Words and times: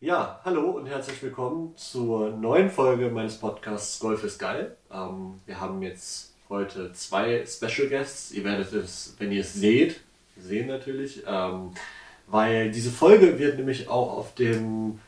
Ja, 0.00 0.40
hallo 0.44 0.72
und 0.72 0.84
herzlich 0.84 1.22
willkommen 1.22 1.72
zur 1.74 2.28
neuen 2.28 2.68
Folge 2.68 3.08
meines 3.08 3.36
Podcasts 3.38 3.98
Golf 3.98 4.22
ist 4.24 4.38
geil. 4.38 4.76
Ähm, 4.92 5.40
wir 5.46 5.58
haben 5.58 5.80
jetzt 5.80 6.34
heute 6.50 6.92
zwei 6.92 7.42
Special 7.46 7.88
Guests. 7.88 8.30
Ihr 8.30 8.44
werdet 8.44 8.74
es, 8.74 9.14
wenn 9.18 9.32
ihr 9.32 9.40
es 9.40 9.54
seht, 9.54 10.02
sehen 10.38 10.66
natürlich, 10.66 11.22
ähm, 11.26 11.70
weil 12.26 12.70
diese 12.72 12.90
Folge 12.90 13.38
wird 13.38 13.56
nämlich 13.56 13.88
auch 13.88 14.18
auf 14.18 14.34
dem 14.34 15.00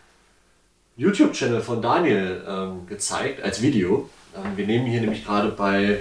YouTube-Channel 0.96 1.60
von 1.60 1.82
Daniel 1.82 2.42
ähm, 2.48 2.86
gezeigt 2.86 3.42
als 3.42 3.60
Video. 3.60 4.08
Ähm, 4.34 4.56
wir 4.56 4.66
nehmen 4.66 4.86
hier 4.86 5.02
nämlich 5.02 5.22
gerade 5.22 5.50
bei 5.50 6.00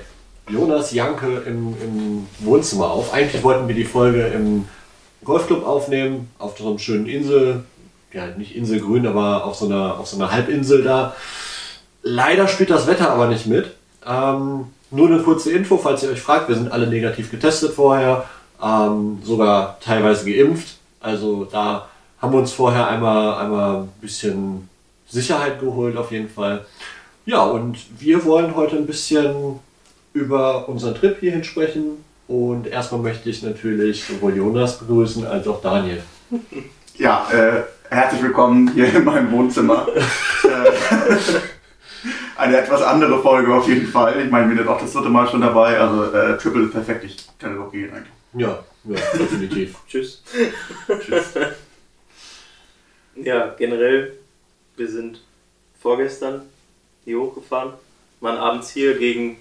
Jonas 0.49 0.93
Janke 0.93 1.39
im, 1.39 1.75
im 1.81 2.27
Wohnzimmer 2.39 2.89
auf. 2.89 3.13
Eigentlich 3.13 3.43
wollten 3.43 3.67
wir 3.67 3.75
die 3.75 3.83
Folge 3.83 4.27
im 4.27 4.65
Golfclub 5.25 5.65
aufnehmen, 5.65 6.31
auf 6.37 6.57
so 6.57 6.69
einem 6.69 6.79
schönen 6.79 7.05
Insel, 7.05 7.65
ja 8.17 8.27
nicht 8.37 8.55
Inselgrün, 8.55 9.07
aber 9.07 9.45
auf 9.45 9.55
so 9.55 9.65
einer, 9.65 9.99
auf 9.99 10.07
so 10.07 10.17
einer 10.17 10.31
Halbinsel 10.31 10.83
da. 10.83 11.15
Leider 12.03 12.47
spielt 12.47 12.69
das 12.69 12.87
Wetter 12.87 13.11
aber 13.11 13.27
nicht 13.27 13.47
mit. 13.47 13.71
Ähm, 14.05 14.65
nur 14.91 15.07
eine 15.07 15.19
kurze 15.19 15.51
Info, 15.51 15.77
falls 15.77 16.03
ihr 16.03 16.09
euch 16.09 16.21
fragt, 16.21 16.47
wir 16.47 16.55
sind 16.55 16.71
alle 16.71 16.87
negativ 16.87 17.29
getestet 17.29 17.73
vorher, 17.73 18.25
ähm, 18.63 19.19
sogar 19.23 19.79
teilweise 19.81 20.25
geimpft. 20.25 20.77
Also 20.99 21.45
da 21.45 21.87
haben 22.21 22.33
wir 22.33 22.39
uns 22.39 22.53
vorher 22.53 22.87
einmal, 22.87 23.35
einmal 23.35 23.75
ein 23.81 23.89
bisschen 24.01 24.69
Sicherheit 25.07 25.59
geholt 25.59 25.97
auf 25.97 26.11
jeden 26.11 26.29
Fall. 26.29 26.65
Ja, 27.25 27.43
und 27.43 27.77
wir 27.99 28.23
wollen 28.25 28.55
heute 28.55 28.77
ein 28.77 28.87
bisschen 28.87 29.59
über 30.13 30.67
unseren 30.69 30.95
Trip 30.95 31.19
hierhin 31.19 31.43
sprechen. 31.43 32.03
Und 32.27 32.67
erstmal 32.67 33.01
möchte 33.01 33.29
ich 33.29 33.43
natürlich 33.43 34.03
sowohl 34.03 34.35
Jonas 34.35 34.79
begrüßen 34.79 35.25
als 35.25 35.47
auch 35.47 35.61
Daniel. 35.61 36.01
Ja, 36.97 37.27
äh, 37.31 37.63
herzlich 37.89 38.21
willkommen 38.21 38.71
hier 38.73 38.93
in 38.93 39.03
meinem 39.03 39.31
Wohnzimmer. 39.31 39.87
Äh, 40.43 40.47
Eine 42.37 42.59
etwas 42.59 42.81
andere 42.83 43.21
Folge 43.21 43.53
auf 43.53 43.67
jeden 43.67 43.87
Fall. 43.87 44.21
Ich 44.23 44.29
meine, 44.29 44.49
wir 44.49 44.57
sind 44.57 44.67
auch 44.67 44.79
das 44.79 44.93
dritte 44.93 45.09
Mal 45.09 45.27
schon 45.27 45.41
dabei. 45.41 45.77
Also 45.79 46.11
äh, 46.15 46.37
Triple 46.37 46.65
ist 46.65 46.71
perfekt. 46.71 47.03
Ich 47.03 47.17
kann 47.39 47.55
es 47.55 47.59
auch 47.59 47.71
gehen 47.71 47.91
eigentlich. 47.91 48.13
Ja, 48.33 48.63
ja, 48.83 48.95
definitiv. 49.17 49.75
Tschüss. 49.87 50.21
Tschüss. 50.87 51.33
Ja, 53.15 53.55
generell, 53.57 54.17
wir 54.75 54.87
sind 54.87 55.21
vorgestern 55.81 56.43
hier 57.03 57.19
hochgefahren, 57.19 57.73
waren 58.19 58.37
abends 58.37 58.69
hier 58.69 58.95
gegen, 58.97 59.37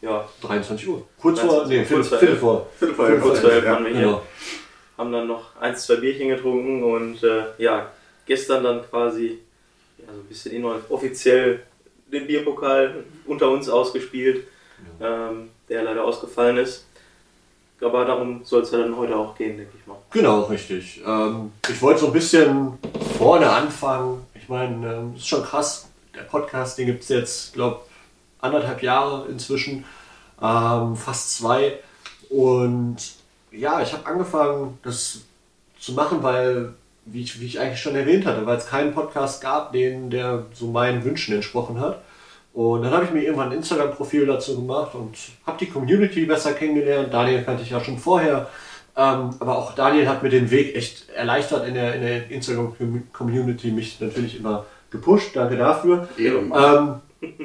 ja, 0.00 0.28
23 0.42 0.86
Uhr. 0.86 1.06
Kurz 1.20 1.40
vor, 1.40 1.66
nee, 1.66 1.84
Viertel, 1.84 2.04
vor 2.04 2.18
Viertel 2.18 2.36
vor. 2.36 2.66
Viertel 2.78 2.94
vor 2.94 3.08
elf. 3.08 3.64
Ja, 3.64 3.72
waren 3.72 3.84
wir 3.84 3.90
hier, 3.92 4.00
Genau. 4.02 4.22
Haben 4.96 5.12
dann 5.12 5.26
noch 5.26 5.56
eins, 5.60 5.86
zwei 5.86 5.96
Bierchen 5.96 6.28
getrunken 6.28 6.82
und 6.82 7.22
äh, 7.22 7.44
ja, 7.58 7.90
gestern 8.24 8.64
dann 8.64 8.82
quasi 8.88 9.38
ja, 9.98 10.06
so 10.12 10.20
ein 10.20 10.26
bisschen 10.26 10.52
inoffiziell 10.52 11.62
den 12.10 12.26
Bierpokal 12.26 13.04
unter 13.26 13.50
uns 13.50 13.68
ausgespielt, 13.68 14.46
ähm, 15.00 15.50
der 15.68 15.82
leider 15.82 16.04
ausgefallen 16.04 16.58
ist. 16.58 16.86
Aber 17.80 18.04
darum 18.04 18.42
soll 18.44 18.62
es 18.62 18.70
ja 18.70 18.78
dann 18.78 18.96
heute 18.96 19.16
auch 19.16 19.36
gehen, 19.36 19.58
denke 19.58 19.72
ich 19.78 19.86
mal. 19.86 19.98
Genau, 20.10 20.42
richtig. 20.44 21.02
Ähm, 21.06 21.52
ich 21.68 21.80
wollte 21.82 22.00
so 22.00 22.06
ein 22.06 22.12
bisschen 22.12 22.78
vorne 23.18 23.50
anfangen. 23.50 24.26
Ich 24.34 24.48
meine, 24.48 24.94
ähm, 24.94 25.12
es 25.14 25.22
ist 25.22 25.28
schon 25.28 25.42
krass. 25.42 25.88
Der 26.14 26.22
Podcast, 26.22 26.78
den 26.78 26.86
gibt 26.86 27.02
es 27.02 27.10
jetzt, 27.10 27.52
glaube 27.52 27.82
anderthalb 28.40 28.82
Jahre 28.82 29.26
inzwischen, 29.28 29.84
ähm, 30.40 30.96
fast 30.96 31.36
zwei. 31.36 31.80
Und 32.30 32.96
ja, 33.56 33.80
ich 33.80 33.92
habe 33.92 34.06
angefangen, 34.06 34.78
das 34.82 35.22
zu 35.78 35.92
machen, 35.92 36.22
weil, 36.22 36.74
wie 37.04 37.22
ich, 37.22 37.40
wie 37.40 37.46
ich 37.46 37.60
eigentlich 37.60 37.80
schon 37.80 37.96
erwähnt 37.96 38.26
hatte, 38.26 38.46
weil 38.46 38.56
es 38.56 38.66
keinen 38.66 38.92
Podcast 38.92 39.40
gab, 39.40 39.72
den, 39.72 40.10
der 40.10 40.44
so 40.52 40.66
meinen 40.66 41.04
Wünschen 41.04 41.34
entsprochen 41.34 41.80
hat. 41.80 42.02
Und 42.52 42.82
dann 42.82 42.92
habe 42.92 43.04
ich 43.04 43.10
mir 43.10 43.22
irgendwann 43.22 43.50
ein 43.50 43.58
Instagram-Profil 43.58 44.26
dazu 44.26 44.56
gemacht 44.56 44.94
und 44.94 45.14
habe 45.46 45.58
die 45.58 45.68
Community 45.68 46.24
besser 46.24 46.54
kennengelernt. 46.54 47.12
Daniel 47.12 47.42
kannte 47.44 47.62
ich 47.62 47.70
ja 47.70 47.80
schon 47.80 47.98
vorher. 47.98 48.48
Ähm, 48.96 49.30
aber 49.40 49.58
auch 49.58 49.74
Daniel 49.74 50.08
hat 50.08 50.22
mir 50.22 50.30
den 50.30 50.50
Weg 50.50 50.74
echt 50.74 51.10
erleichtert 51.10 51.68
in 51.68 51.74
der, 51.74 51.94
in 51.94 52.00
der 52.00 52.30
Instagram-Community, 52.30 53.70
mich 53.70 54.00
natürlich 54.00 54.38
immer 54.38 54.64
gepusht. 54.90 55.36
Danke 55.36 55.58
dafür. 55.58 56.08
Ehrenmann. 56.16 56.86
Ähm, 56.86 56.94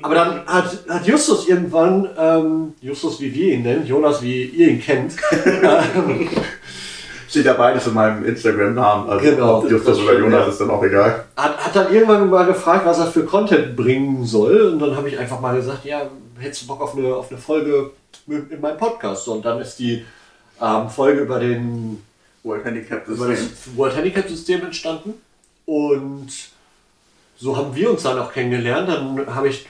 aber 0.02 0.16
dann 0.16 0.46
hat, 0.46 0.86
hat 0.90 1.08
Justus 1.08 1.48
irgendwann, 1.48 2.10
ähm, 2.18 2.74
Justus 2.82 3.20
wie 3.22 3.34
wir 3.34 3.54
ihn 3.54 3.64
nennen, 3.64 3.86
Jonas 3.86 4.22
wie 4.22 4.44
ihr 4.46 4.70
ihn 4.70 4.82
kennt, 4.82 5.16
ähm, 5.32 6.30
Steht 7.30 7.46
ja 7.46 7.54
beides 7.54 7.88
in 7.88 7.94
meinem 7.94 8.26
Instagram-Namen. 8.26 9.10
Also 9.10 9.24
Genau. 9.26 9.60
ob 9.60 9.72
Justus 9.72 10.00
oder 10.02 10.20
Jonas 10.20 10.50
ist 10.50 10.60
dann 10.60 10.70
auch 10.70 10.84
egal. 10.84 11.24
hat, 11.38 11.66
hat 11.66 11.74
dann 11.74 11.94
irgendwann 11.94 12.30
mal 12.30 12.46
gefragt, 12.46 12.86
was 12.86 13.00
er 13.00 13.08
für 13.08 13.24
Content 13.24 13.74
bringen 13.78 14.26
soll. 14.26 14.60
Und 14.74 14.80
dann 14.80 14.98
habe 14.98 15.08
ich 15.08 15.18
einfach 15.18 15.40
mal 15.40 15.56
gesagt, 15.56 15.86
ja, 15.86 16.10
hättest 16.40 16.64
du 16.64 16.68
Bock 16.68 16.82
auf 16.82 16.98
eine, 16.98 17.16
auf 17.16 17.32
eine 17.32 17.40
Folge 17.40 17.92
mit- 18.26 18.52
in 18.52 18.60
meinem 18.60 18.78
Podcast? 18.78 19.30
Und 19.30 19.46
dann 19.46 19.62
ist 19.62 19.78
die 19.80 20.04
ähm, 20.62 20.90
Folge 20.90 21.22
über, 21.22 21.40
den, 21.40 22.04
World 22.44 22.66
Handicap 22.66 23.08
über 23.08 23.30
das 23.30 23.40
System. 23.40 23.78
World 23.78 23.96
Handicap 23.96 24.28
System 24.28 24.62
entstanden. 24.66 25.14
Und 25.66 26.28
so 27.42 27.58
haben 27.58 27.76
wir 27.76 27.90
uns 27.90 28.04
dann 28.04 28.20
auch 28.20 28.32
kennengelernt. 28.32 28.88
Dann 28.88 29.36
habe 29.36 29.50
ich, 29.50 29.66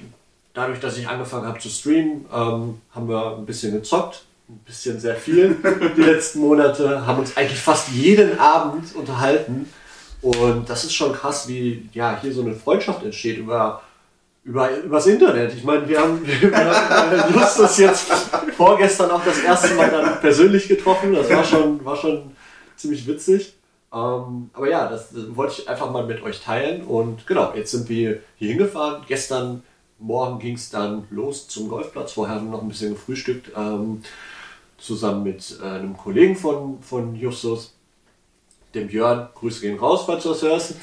dadurch, 0.54 0.82
dass 0.82 0.98
ich 0.98 1.08
angefangen 1.08 1.48
habe 1.48 1.58
zu 1.58 1.70
streamen, 1.70 2.26
ähm, 2.32 2.82
haben 2.94 3.08
wir 3.08 3.38
ein 3.38 3.46
bisschen 3.46 3.72
gezockt. 3.72 4.26
Ein 4.50 4.59
bisschen 4.66 5.00
sehr 5.00 5.16
viel 5.16 5.56
die 5.96 6.02
letzten 6.02 6.42
Monate. 6.42 7.08
Haben 7.08 7.20
uns 7.20 7.38
eigentlich 7.38 7.60
fast 7.60 7.88
jeden 7.90 8.38
Abend 8.38 8.94
unterhalten. 8.94 9.72
Und 10.22 10.70
das 10.70 10.84
ist 10.84 10.94
schon 10.94 11.14
krass, 11.14 11.48
wie 11.48 11.90
ja, 11.94 12.20
hier 12.22 12.34
so 12.34 12.42
eine 12.42 12.54
Freundschaft 12.54 13.04
entsteht 13.04 13.38
über, 13.38 13.81
über, 14.44 14.70
übers 14.78 15.08
Internet. 15.08 15.54
Ich 15.56 15.64
meine, 15.64 15.88
wir 15.88 16.02
haben, 16.02 16.28
wir 16.28 16.54
haben 16.54 17.34
äh, 17.34 17.40
Justus 17.40 17.78
jetzt 17.78 18.12
vorgestern 18.58 19.12
auch 19.12 19.24
das 19.24 19.40
erste 19.40 19.76
Mal 19.76 19.90
dann 19.90 20.20
persönlich 20.20 20.68
getroffen. 20.68 21.14
Das 21.14 21.30
war 21.30 21.46
schon, 21.46 21.84
war 21.86 21.96
schon 21.96 22.36
ziemlich 22.76 23.08
witzig. 23.08 23.54
Ähm, 23.94 24.50
aber 24.53 24.69
ja, 24.69 24.88
das, 24.90 25.12
das 25.12 25.35
wollte 25.35 25.62
ich 25.62 25.69
einfach 25.69 25.91
mal 25.91 26.06
mit 26.06 26.24
euch 26.24 26.41
teilen. 26.41 26.84
Und 26.84 27.28
genau, 27.28 27.53
jetzt 27.56 27.72
sind 27.72 27.90
wir 27.90 28.22
hier 28.38 28.50
hingefahren. 28.50 29.03
Gestern 29.07 29.63
Morgen 30.00 30.40
ging 30.40 30.56
es 30.56 30.72
dann 30.72 31.06
los 31.12 31.47
zum 31.47 31.69
Golfplatz. 31.69 32.13
Vorher 32.13 32.35
haben 32.35 32.47
wir 32.47 32.53
noch 32.53 32.63
ein 32.63 32.69
bisschen 32.69 32.94
gefrühstückt. 32.94 33.51
Ähm, 33.56 34.01
zusammen 34.80 35.24
mit 35.24 35.59
äh, 35.62 35.66
einem 35.66 35.96
Kollegen 35.96 36.35
von, 36.35 36.81
von 36.81 37.16
Justus, 37.16 37.75
dem 38.74 38.88
Björn. 38.88 39.30
Grüße 39.35 39.62
gehen 39.62 39.78
raus, 39.78 40.03
falls 40.07 40.24
du 40.24 40.30
das 40.30 40.41
hörst. 40.41 40.75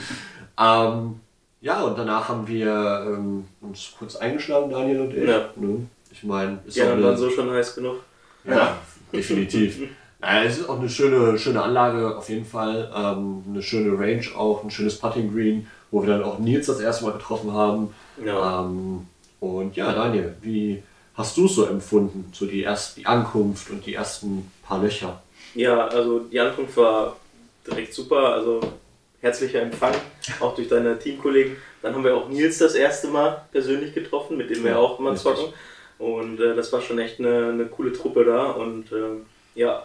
ähm, 0.58 1.20
ja, 1.60 1.82
und 1.82 1.98
danach 1.98 2.28
haben 2.28 2.48
wir 2.48 3.04
ähm, 3.06 3.44
uns 3.60 3.92
kurz 3.98 4.16
eingeschlagen, 4.16 4.70
Daniel 4.70 5.02
und 5.02 5.14
ich. 5.14 5.28
Ja. 5.28 5.50
Ne? 5.56 5.86
Ich 6.10 6.24
meine, 6.24 6.60
ist 6.66 6.78
auch 6.80 6.84
anderen 6.84 6.98
eine- 6.98 7.08
waren 7.08 7.16
so 7.18 7.30
schon 7.30 7.50
heiß 7.50 7.74
genug. 7.74 7.96
ja, 8.44 8.78
definitiv. 9.12 9.82
Naja, 10.22 10.44
es 10.44 10.58
ist 10.58 10.68
auch 10.68 10.78
eine 10.78 10.88
schöne, 10.88 11.36
schöne 11.36 11.62
Anlage 11.62 12.16
auf 12.16 12.28
jeden 12.28 12.44
Fall. 12.44 12.90
Ähm, 12.94 13.42
eine 13.48 13.62
schöne 13.62 13.98
Range 13.98 14.24
auch, 14.36 14.62
ein 14.62 14.70
schönes 14.70 14.96
Putting 14.98 15.32
Green, 15.34 15.66
wo 15.90 16.00
wir 16.02 16.10
dann 16.10 16.22
auch 16.22 16.38
Nils 16.38 16.66
das 16.66 16.80
erste 16.80 17.04
Mal 17.04 17.14
getroffen 17.14 17.52
haben. 17.52 17.92
Ja. 18.24 18.60
Ähm, 18.60 19.06
und 19.40 19.74
ja, 19.76 19.92
Daniel, 19.92 20.34
wie 20.40 20.80
hast 21.14 21.36
du 21.36 21.46
es 21.46 21.56
so 21.56 21.66
empfunden? 21.66 22.30
So 22.32 22.46
die 22.46 22.62
erst 22.62 22.96
die 22.98 23.04
Ankunft 23.06 23.68
und 23.70 23.84
die 23.84 23.94
ersten 23.94 24.50
paar 24.62 24.80
Löcher. 24.80 25.20
Ja, 25.56 25.88
also 25.88 26.20
die 26.20 26.38
Ankunft 26.38 26.76
war 26.76 27.16
direkt 27.66 27.92
super, 27.92 28.34
also 28.34 28.60
herzlicher 29.20 29.60
Empfang, 29.62 29.94
auch 30.40 30.54
durch 30.54 30.68
deine 30.68 30.98
Teamkollegen. 30.98 31.56
Dann 31.82 31.94
haben 31.94 32.04
wir 32.04 32.16
auch 32.16 32.28
Nils 32.28 32.58
das 32.58 32.74
erste 32.76 33.08
Mal 33.08 33.44
persönlich 33.50 33.92
getroffen, 33.92 34.36
mit 34.36 34.50
dem 34.50 34.62
wir 34.62 34.70
Ja, 34.72 34.78
auch 34.78 35.00
immer 35.00 35.12
richtig. 35.12 35.34
zocken. 35.34 35.52
Und 35.98 36.40
äh, 36.40 36.54
das 36.54 36.72
war 36.72 36.80
schon 36.80 36.98
echt 37.00 37.18
eine, 37.18 37.48
eine 37.50 37.66
coole 37.66 37.92
Truppe 37.92 38.24
da. 38.24 38.52
Und 38.52 38.90
ähm, 38.92 39.26
ja, 39.54 39.84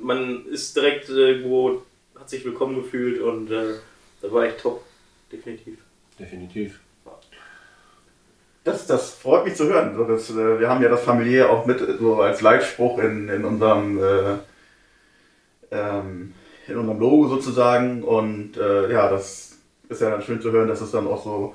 man 0.00 0.46
ist 0.46 0.76
direkt 0.76 1.08
irgendwo, 1.08 1.82
hat 2.18 2.30
sich 2.30 2.44
willkommen 2.44 2.76
gefühlt 2.76 3.20
und 3.20 3.50
äh, 3.50 3.74
das 4.20 4.32
war 4.32 4.44
echt 4.44 4.60
top, 4.60 4.84
definitiv. 5.30 5.78
Definitiv. 6.18 6.80
Das, 8.64 8.86
das 8.86 9.10
freut 9.14 9.44
mich 9.44 9.54
zu 9.54 9.66
hören. 9.66 9.96
So, 9.96 10.04
das, 10.04 10.30
äh, 10.30 10.60
wir 10.60 10.68
haben 10.68 10.82
ja 10.82 10.88
das 10.88 11.02
familiär 11.02 11.50
auch 11.50 11.64
mit 11.64 11.80
so 11.98 12.20
als 12.20 12.40
Leitspruch 12.40 12.98
in, 12.98 13.28
in 13.28 13.44
unserem 13.44 13.98
äh, 13.98 14.36
ähm, 15.70 16.34
in 16.66 16.76
unserem 16.76 16.98
Logo 16.98 17.28
sozusagen. 17.28 18.02
Und 18.02 18.56
äh, 18.56 18.92
ja, 18.92 19.08
das 19.08 19.58
ist 19.88 20.00
ja 20.00 20.10
dann 20.10 20.22
schön 20.22 20.40
zu 20.40 20.52
hören, 20.52 20.68
dass 20.68 20.80
es 20.80 20.90
dann 20.90 21.06
auch 21.06 21.22
so, 21.22 21.54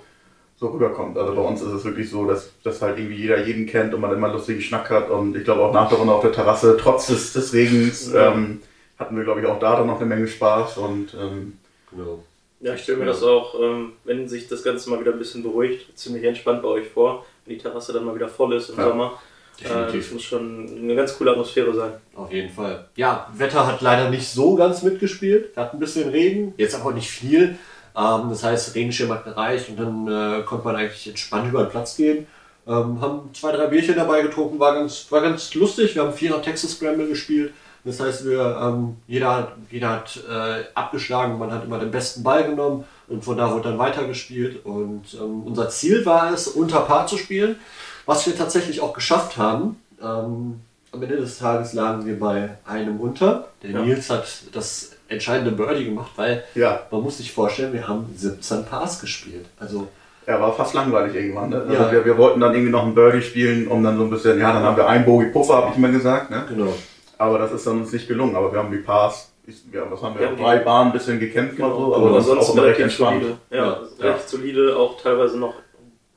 so 0.63 0.69
rüberkommt. 0.69 1.17
Also 1.17 1.35
bei 1.35 1.41
uns 1.41 1.61
ist 1.61 1.71
es 1.73 1.83
wirklich 1.83 2.09
so, 2.09 2.25
dass, 2.25 2.49
dass 2.63 2.81
halt 2.81 2.97
irgendwie 2.97 3.15
jeder 3.17 3.45
jeden 3.45 3.65
kennt 3.65 3.93
und 3.93 3.99
man 4.01 4.13
immer 4.13 4.29
lustigen 4.31 4.61
Schnack 4.61 4.89
hat. 4.89 5.09
Und 5.09 5.35
ich 5.35 5.43
glaube 5.43 5.61
auch 5.61 5.73
nach 5.73 5.89
der 5.89 5.97
Runde 5.97 6.13
auf 6.13 6.21
der 6.21 6.31
Terrasse, 6.31 6.77
trotz 6.79 7.07
des, 7.07 7.33
des 7.33 7.53
Regens, 7.53 8.11
Ja. 8.13 8.31
ähm, 8.31 8.61
hatten 8.97 9.17
wir 9.17 9.23
glaube 9.25 9.41
ich 9.41 9.45
auch 9.47 9.59
da 9.59 9.75
dann 9.75 9.87
noch 9.87 9.97
eine 9.97 10.05
Menge 10.05 10.27
Spaß. 10.27 10.77
Und 10.77 11.13
ähm, 11.19 11.57
Genau. 11.91 12.23
Ja, 12.61 12.73
ich 12.75 12.81
stelle 12.83 12.99
mir 12.99 13.05
das 13.05 13.21
auch, 13.23 13.59
ähm, 13.61 13.91
wenn 14.05 14.27
sich 14.29 14.47
das 14.47 14.63
Ganze 14.63 14.89
mal 14.89 14.99
wieder 15.01 15.11
ein 15.11 15.19
bisschen 15.19 15.43
beruhigt, 15.43 15.97
ziemlich 15.97 16.23
entspannt 16.23 16.61
bei 16.63 16.69
euch 16.69 16.87
vor, 16.87 17.25
wenn 17.45 17.55
die 17.57 17.61
Terrasse 17.61 17.91
dann 17.91 18.05
mal 18.05 18.15
wieder 18.15 18.29
voll 18.29 18.53
ist 18.55 18.69
im 18.69 18.77
Ja, 18.77 18.87
Sommer. 18.87 19.19
Äh, 19.59 19.63
Definitiv. 19.65 20.05
das 20.05 20.13
muss 20.13 20.23
schon 20.23 20.69
eine 20.81 20.95
ganz 20.95 21.17
coole 21.17 21.31
Atmosphäre 21.31 21.73
sein. 21.73 21.91
Auf 22.15 22.31
jeden 22.31 22.49
Fall. 22.49 22.87
Ja, 22.95 23.29
Wetter 23.35 23.67
hat 23.67 23.81
leider 23.81 24.09
nicht 24.09 24.27
so 24.29 24.55
ganz 24.55 24.81
mitgespielt. 24.81 25.55
Hatten 25.57 25.75
ein 25.77 25.79
bisschen 25.81 26.09
Regen, 26.09 26.53
jetzt 26.57 26.73
aber 26.73 26.91
nicht 26.93 27.11
viel. 27.11 27.57
Ähm, 27.95 28.29
das 28.29 28.43
heißt, 28.43 28.75
Regenschirm 28.75 29.11
hat 29.11 29.25
gereicht 29.25 29.69
und 29.69 29.79
dann 29.79 30.07
äh, 30.07 30.43
konnte 30.43 30.65
man 30.65 30.75
eigentlich 30.75 31.07
entspannt 31.07 31.49
über 31.49 31.63
den 31.63 31.69
Platz 31.69 31.95
gehen. 31.95 32.27
Ähm, 32.65 33.01
haben 33.01 33.29
zwei, 33.33 33.51
drei 33.51 33.67
Bierchen 33.67 33.95
dabei 33.95 34.21
getrunken, 34.21 34.57
war 34.59 34.73
ganz, 34.73 35.07
war 35.09 35.21
ganz 35.21 35.53
lustig. 35.53 35.95
Wir 35.95 36.03
haben 36.03 36.13
Vierer 36.13 36.41
Texas 36.41 36.71
Scramble 36.71 37.07
gespielt. 37.07 37.53
Das 37.85 37.99
heißt, 37.99 38.25
wir, 38.25 38.57
ähm, 38.61 38.95
jeder, 39.07 39.51
jeder 39.69 39.89
hat 39.89 40.17
äh, 40.29 40.63
abgeschlagen, 40.73 41.37
man 41.37 41.51
hat 41.51 41.65
immer 41.65 41.79
den 41.79 41.91
besten 41.91 42.23
Ball 42.23 42.45
genommen 42.45 42.85
und 43.09 43.25
von 43.25 43.35
da 43.35 43.51
wurde 43.51 43.69
dann 43.69 43.77
weitergespielt. 43.77 44.65
Und 44.65 45.13
ähm, 45.15 45.43
unser 45.43 45.69
Ziel 45.69 46.05
war 46.05 46.31
es, 46.31 46.47
unter 46.47 46.79
Paar 46.81 47.07
zu 47.07 47.17
spielen, 47.17 47.57
was 48.05 48.25
wir 48.25 48.37
tatsächlich 48.37 48.79
auch 48.79 48.93
geschafft 48.93 49.37
haben. 49.37 49.81
Ähm, 50.01 50.61
am 50.93 51.03
Ende 51.03 51.17
des 51.17 51.39
Tages 51.39 51.73
lagen 51.73 52.05
wir 52.05 52.17
bei 52.17 52.57
einem 52.65 53.01
unter. 53.01 53.49
Der 53.61 53.71
Ja. 53.71 53.81
Nils 53.81 54.09
hat 54.09 54.25
das 54.53 54.92
entscheidende 55.13 55.51
Birdie 55.51 55.85
gemacht, 55.85 56.11
weil 56.15 56.43
Ja, 56.55 56.81
man 56.91 57.01
muss 57.01 57.17
sich 57.17 57.31
vorstellen, 57.31 57.73
wir 57.73 57.87
haben 57.87 58.05
17 58.15 58.65
Pars 58.65 58.99
gespielt. 59.01 59.45
Also 59.59 59.87
er 60.25 60.39
war 60.39 60.53
fast 60.53 60.73
langweilig 60.73 61.15
irgendwann. 61.15 61.49
Ne? 61.49 61.61
Also 61.61 61.73
Ja. 61.73 61.91
wir, 61.91 62.05
wir 62.05 62.17
wollten 62.17 62.39
dann 62.39 62.53
irgendwie 62.53 62.71
noch 62.71 62.83
einen 62.83 62.95
Birdie 62.95 63.21
spielen, 63.21 63.67
um 63.67 63.83
dann 63.83 63.97
so 63.97 64.03
ein 64.03 64.09
bisschen, 64.09 64.39
ja, 64.39 64.53
dann 64.53 64.63
haben 64.63 64.77
wir 64.77 64.87
einen 64.87 65.05
Bogie 65.05 65.27
Puffer, 65.27 65.55
habe 65.55 65.71
ich 65.71 65.77
immer 65.77 65.89
gesagt. 65.89 66.29
Ne? 66.29 66.45
genau. 66.49 66.73
Aber 67.17 67.37
das 67.37 67.51
ist 67.53 67.65
dann 67.67 67.79
uns 67.81 67.91
nicht 67.93 68.07
gelungen. 68.07 68.35
Aber 68.35 68.51
wir 68.51 68.59
haben 68.59 68.71
die 68.71 68.79
Pars, 68.79 69.31
ja, 69.71 69.83
was 69.89 70.01
haben 70.01 70.17
wir, 70.19 70.27
haben 70.27 70.37
drei 70.37 70.57
Bahnen 70.59 70.89
ein 70.89 70.93
bisschen 70.93 71.19
gekämpft 71.19 71.59
mal 71.59 71.69
so, 71.69 71.93
aber 71.95 72.07
aber 72.07 72.21
sonst 72.21 72.49
recht 72.49 72.57
relativ 72.57 72.83
entspannt. 72.83 73.21
solide. 73.23 73.37
Ja, 73.51 73.57
Ja. 73.65 73.81
relativ 73.99 74.27
solide, 74.27 74.75
auch 74.77 75.01
teilweise 75.01 75.37
noch 75.37 75.53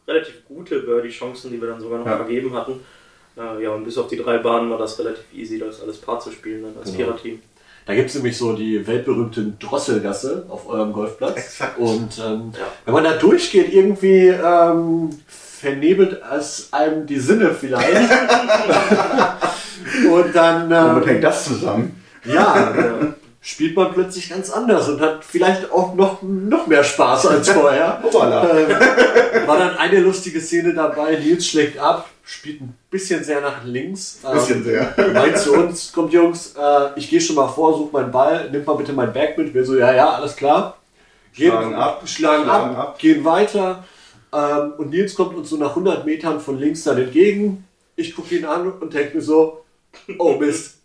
relativ 0.08 0.44
gute 0.46 0.80
Birdie-Chancen, 0.80 1.50
die 1.50 1.60
wir 1.60 1.68
dann 1.68 1.80
sogar 1.80 1.98
noch 1.98 2.06
Ja. 2.06 2.16
vergeben 2.16 2.54
hatten. 2.54 2.80
Äh, 3.36 3.62
ja, 3.64 3.70
und 3.70 3.84
bis 3.84 3.98
auf 3.98 4.06
die 4.08 4.16
drei 4.16 4.38
Bahnen 4.38 4.70
war 4.70 4.78
das 4.78 4.98
relativ 4.98 5.24
easy, 5.34 5.58
das 5.58 5.82
alles 5.82 5.98
Paar 6.00 6.18
zu 6.20 6.30
spielen, 6.32 6.62
dann 6.62 6.72
als 6.78 6.86
Genau. 6.92 6.96
Viererteam. 7.12 7.42
Da 7.86 7.94
gibt 7.94 8.08
es 8.08 8.16
nämlich 8.16 8.36
so 8.36 8.52
die 8.52 8.84
weltberühmte 8.86 9.52
Drosselgasse 9.60 10.44
auf 10.48 10.68
eurem 10.68 10.92
Golfplatz. 10.92 11.36
Exakt. 11.36 11.78
Und 11.78 12.18
ähm, 12.18 12.52
Ja. 12.52 12.66
wenn 12.84 12.94
man 12.94 13.04
da 13.04 13.12
durchgeht, 13.12 13.72
irgendwie 13.72 14.26
ähm, 14.28 15.10
vernebelt 15.28 16.20
es 16.36 16.68
einem 16.72 17.06
die 17.06 17.20
Sinne 17.20 17.54
vielleicht. 17.54 17.86
und 20.12 20.34
dann 20.34 20.68
Womit 20.68 21.02
ähm, 21.04 21.08
hängt 21.08 21.24
das 21.24 21.44
zusammen? 21.44 22.02
ja, 22.24 22.74
Ja. 22.76 23.14
Spielt 23.46 23.76
man 23.76 23.94
plötzlich 23.94 24.28
ganz 24.28 24.50
anders 24.50 24.88
und 24.88 25.00
hat 25.00 25.24
vielleicht 25.24 25.70
auch 25.70 25.94
noch, 25.94 26.20
noch 26.20 26.66
mehr 26.66 26.82
Spaß 26.82 27.26
als 27.26 27.48
vorher. 27.48 28.02
Ähm, 28.16 29.46
war 29.46 29.58
dann 29.58 29.76
eine 29.76 30.00
lustige 30.00 30.40
Szene 30.40 30.74
dabei, 30.74 31.16
Nils 31.16 31.46
schlägt 31.46 31.78
ab, 31.78 32.08
spielt 32.24 32.60
ein 32.60 32.74
bisschen 32.90 33.22
sehr 33.22 33.40
nach 33.40 33.62
links. 33.64 34.18
Ähm, 34.24 34.32
Bisschen 34.32 34.64
sehr. 34.64 34.94
meint 35.12 35.38
zu 35.38 35.52
uns, 35.52 35.92
kommt 35.92 36.12
Jungs, 36.12 36.54
äh, 36.58 36.98
ich 36.98 37.08
gehe 37.08 37.20
schon 37.20 37.36
mal 37.36 37.46
vor, 37.46 37.76
such 37.76 37.92
meinen 37.92 38.10
Ball, 38.10 38.50
nimmt 38.50 38.66
mal 38.66 38.74
bitte 38.74 38.92
mein 38.92 39.12
Bag 39.12 39.38
mit. 39.38 39.54
Wir 39.54 39.64
so, 39.64 39.76
ja, 39.76 39.94
ja, 39.94 40.10
alles 40.10 40.34
klar. 40.34 40.78
Gehen, 41.34 41.52
Schlagen 41.52 41.74
ab, 41.74 42.02
schlagen, 42.06 42.44
schlagen 42.44 42.76
ab, 42.76 42.78
ab. 42.78 42.98
gehen 42.98 43.24
weiter. 43.24 43.84
Ähm, 44.32 44.72
und 44.78 44.90
Nils 44.90 45.14
kommt 45.14 45.36
uns 45.36 45.50
so 45.50 45.56
nach 45.56 45.70
100 45.70 46.04
Metern 46.04 46.40
von 46.40 46.58
links 46.58 46.82
dann 46.82 46.98
entgegen. 46.98 47.64
Ich 47.94 48.16
gucke 48.16 48.34
ihn 48.34 48.44
an 48.44 48.72
und 48.72 48.92
denke 48.92 49.16
mir 49.16 49.22
so, 49.22 49.64
oh 50.18 50.32
Mist, 50.32 50.75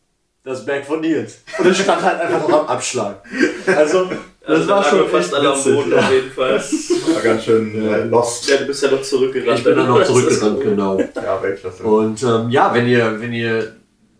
das 0.44 0.66
Bag 0.66 0.86
von 0.86 1.02
Nils. 1.02 1.40
Und 1.60 1.68
es 1.68 1.78
stand 1.78 2.02
halt 2.02 2.20
einfach 2.22 2.48
noch 2.48 2.62
am 2.62 2.68
Abschlag. 2.68 3.24
Also, 3.68 4.06
das 4.46 4.50
Also 4.62 4.68
war 4.70 4.84
schon 4.84 5.08
fast 5.10 5.34
alle 5.36 5.54
am. 5.54 5.64
Boden 5.64 5.92
Ja. 5.92 5.98
auf 6.00 6.12
jeden 6.12 6.32
Fall. 6.32 6.56
War 6.60 7.22
ganz 7.22 7.44
schön 7.44 7.88
äh, 7.88 8.04
lost. 8.06 8.50
Ja, 8.50 8.58
du 8.58 8.66
bist 8.66 8.82
ja 8.84 8.92
noch 8.92 9.02
zurückgerannt. 9.04 9.60
Ich 9.60 9.64
bin 9.64 9.76
dann 9.76 9.88
noch 9.88 10.04
zurückgerannt, 10.04 10.62
genau. 10.62 11.00
Ja, 11.00 11.42
Weltklasse. 11.44 11.84
Und 11.84 12.24
ähm, 12.24 12.50
ja, 12.50 12.74
wenn 12.74 12.88
ihr, 12.88 13.22
wenn 13.22 13.34
ihr 13.34 13.76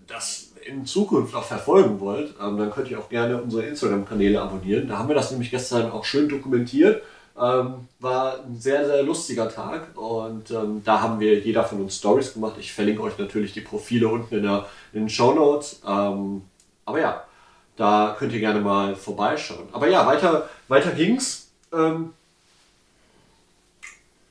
das 0.08 0.50
in 0.64 0.86
Zukunft 0.86 1.34
auch 1.36 1.44
verfolgen 1.44 2.00
wollt, 2.00 2.36
ähm, 2.40 2.58
dann 2.58 2.70
könnt 2.72 2.90
ihr 2.92 3.00
auch 3.00 3.10
gerne 3.10 3.42
unsere 3.42 3.64
Instagram-Kanäle 3.64 4.40
abonnieren. 4.40 4.88
Da 4.88 5.00
haben 5.00 5.08
wir 5.08 5.16
das 5.16 5.32
nämlich 5.32 5.50
gestern 5.50 5.92
auch 5.92 6.06
schön 6.06 6.30
dokumentiert. 6.30 7.02
Ähm, 7.40 7.88
war 8.00 8.40
ein 8.46 8.60
sehr, 8.60 8.86
sehr 8.86 9.04
lustiger 9.04 9.50
Tag 9.50 9.98
und 9.98 10.52
ähm, 10.52 10.82
da 10.84 11.02
haben 11.02 11.20
wir 11.20 11.40
jeder 11.40 11.64
von 11.64 11.82
uns 11.82 11.98
Stories 11.98 12.34
gemacht. 12.34 12.56
Ich 12.60 12.74
verlinke 12.74 13.02
euch 13.02 13.18
natürlich 13.18 13.54
die 13.54 13.62
Profile 13.62 14.10
unten 14.10 14.36
in, 14.36 14.44
der, 14.44 14.66
in 14.94 15.02
den 15.02 15.10
Show 15.10 15.34
Notes. 15.34 15.82
Ähm, 15.88 16.42
aber 16.86 17.00
ja, 17.00 17.24
da 17.78 18.16
könnt 18.20 18.34
ihr 18.34 18.40
gerne 18.40 18.60
mal 18.60 18.96
vorbeischauen. 18.96 19.70
Aber 19.72 19.88
ja, 19.88 20.06
weiter, 20.06 20.50
weiter 20.68 20.92
ging's. 20.92 21.52
Ähm, 21.74 22.14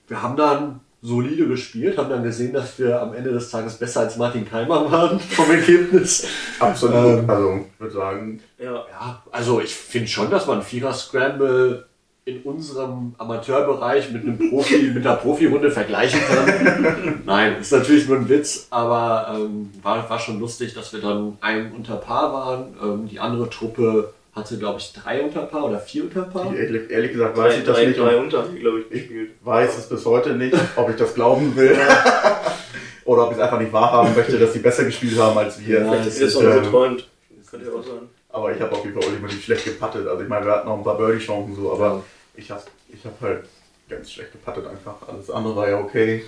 wir 0.08 0.22
haben 0.22 0.36
dann 0.36 0.80
solide 1.02 1.48
gespielt, 1.48 1.96
haben 1.96 2.10
dann 2.10 2.22
gesehen, 2.22 2.52
dass 2.52 2.78
wir 2.78 3.00
am 3.00 3.14
Ende 3.14 3.32
des 3.32 3.50
Tages 3.50 3.78
besser 3.78 4.00
als 4.00 4.16
Martin 4.16 4.48
Keimer 4.48 4.90
waren 4.90 5.18
vom 5.30 5.50
Ergebnis. 5.50 6.26
Absolut. 6.58 7.20
Ähm, 7.20 7.30
also, 7.30 7.64
ich 7.72 7.80
würde 7.80 7.94
sagen, 7.94 8.42
Ja, 8.58 8.84
Ja, 8.90 9.22
also 9.30 9.60
ich 9.60 9.74
finde 9.74 10.08
schon, 10.08 10.30
dass 10.30 10.46
man 10.46 10.62
Vierer 10.62 10.92
Scramble 10.92 11.86
in 12.24 12.42
unserem 12.42 13.14
Amateurbereich 13.18 14.10
mit 14.12 14.22
einem 14.22 14.50
Profi, 14.50 14.90
mit 14.94 15.06
einer 15.06 15.16
Profi-Runde 15.16 15.70
vergleichen 15.70 16.20
kann. 16.20 17.22
Nein, 17.24 17.56
ist 17.60 17.72
natürlich 17.72 18.06
nur 18.08 18.18
ein 18.18 18.28
Witz, 18.28 18.66
aber 18.70 19.34
ähm, 19.34 19.70
war, 19.82 20.08
war 20.08 20.18
schon 20.18 20.38
lustig, 20.38 20.74
dass 20.74 20.92
wir 20.92 21.00
dann 21.00 21.38
ein 21.40 21.72
unter 21.72 21.96
Paar 21.96 22.32
waren. 22.32 22.74
Ähm, 22.82 23.08
die 23.08 23.18
andere 23.18 23.48
Truppe 23.48 24.12
hatte, 24.34 24.58
glaube 24.58 24.78
ich, 24.78 24.92
drei 24.92 25.22
unter 25.22 25.42
Paar 25.42 25.64
oder 25.64 25.80
vier 25.80 26.04
unter 26.04 26.22
Paar. 26.22 26.54
ehrlich, 26.54 26.90
ehrlich 26.90 27.12
gesagt 27.12 27.36
weiß 27.36 27.52
drei, 27.54 27.58
ich 27.58 27.64
das 27.64 27.76
drei, 27.76 27.86
nicht. 27.86 27.98
drei 27.98 28.16
unter, 28.16 28.44
glaube 28.48 28.80
ich, 28.80 28.88
gespielt. 28.90 29.30
weiß 29.42 29.78
es 29.78 29.88
bis 29.88 30.04
heute 30.04 30.34
nicht, 30.34 30.56
ob 30.76 30.88
ich 30.90 30.96
das 30.96 31.14
glauben 31.14 31.54
will. 31.56 31.76
Oder 33.06 33.24
ob 33.24 33.32
ich 33.32 33.38
es 33.38 33.42
einfach 33.42 33.58
nicht 33.58 33.72
wahrhaben 33.72 34.14
möchte, 34.14 34.38
dass 34.38 34.52
sie 34.52 34.60
besser 34.60 34.84
gespielt 34.84 35.18
haben 35.18 35.36
als 35.36 35.58
wir. 35.58 35.80
Ja, 35.80 35.90
Vielleicht 35.90 36.08
ist 36.08 36.20
ist, 36.20 36.36
auch 36.36 36.42
geträumt. 36.42 37.08
Könnte 37.50 37.66
ja 37.66 37.72
auch 37.72 37.82
sein. 37.82 37.99
Aber 38.32 38.54
ich 38.54 38.60
habe 38.60 38.72
auf 38.72 38.84
jeden 38.84 39.00
Fall 39.00 39.08
ultimativ 39.10 39.44
schlecht 39.44 39.64
gepattet. 39.64 40.06
Also 40.06 40.22
ich 40.22 40.28
meine, 40.28 40.46
wir 40.46 40.52
hatten 40.52 40.68
noch 40.68 40.78
ein 40.78 40.84
paar 40.84 40.96
Birdie-Chancen 40.96 41.56
so, 41.56 41.72
aber 41.72 41.86
Ja. 41.86 42.02
ich 42.36 42.50
habe 42.50 42.62
ich 42.88 43.04
hab 43.04 43.20
halt 43.20 43.44
ganz 43.88 44.10
schlecht 44.12 44.32
gepattet 44.32 44.66
einfach. 44.66 44.96
Alles 45.08 45.30
andere 45.30 45.56
war 45.56 45.68
ja 45.68 45.78
okay. 45.80 46.24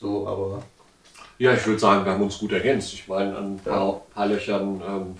So, 0.00 0.26
aber 0.26 0.62
Ja, 1.38 1.52
ich 1.52 1.66
würde 1.66 1.78
sagen, 1.78 2.04
wir 2.04 2.12
haben 2.12 2.22
uns 2.22 2.38
gut 2.38 2.52
ergänzt. 2.52 2.92
Ich 2.94 3.06
meine, 3.08 3.36
an 3.36 3.54
ein 3.54 3.58
paar, 3.58 4.00
paar 4.14 4.26
Löchern 4.26 4.80
ähm, 4.86 5.16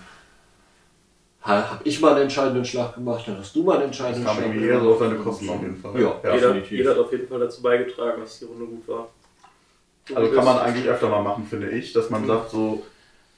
habe 1.41 1.81
ich 1.83 2.01
mal 2.01 2.13
einen 2.13 2.23
entscheidenden 2.23 2.65
Schlag 2.65 2.95
gemacht, 2.95 3.23
dann 3.27 3.37
hast 3.37 3.55
du 3.55 3.61
mal 3.61 3.75
einen 3.75 3.85
entscheidenden 3.85 4.25
kam 4.25 4.35
Schlag 4.37 4.47
irgendwie 4.47 4.67
eher 4.67 4.79
so 4.81 4.93
auf 4.93 4.99
seine 4.99 5.15
Kosten 5.15 5.49
auf 5.49 5.61
jeden 5.61 5.77
Fall. 5.77 6.01
Ja, 6.01 6.15
jeder, 6.23 6.33
definitiv. 6.53 6.71
jeder 6.71 6.91
hat 6.91 6.97
auf 6.97 7.11
jeden 7.11 7.27
Fall 7.27 7.39
dazu 7.39 7.61
beigetragen, 7.61 8.21
dass 8.21 8.39
die 8.39 8.45
Runde 8.45 8.65
gut 8.65 8.87
war. 8.87 9.07
Du 10.07 10.15
Also 10.15 10.31
kann 10.31 10.45
man 10.45 10.57
eigentlich 10.57 10.87
öfter 10.87 11.07
mal 11.09 11.21
machen, 11.21 11.45
finde 11.47 11.69
ich, 11.69 11.93
dass 11.93 12.09
man 12.09 12.25
sagt, 12.25 12.49
so, 12.49 12.83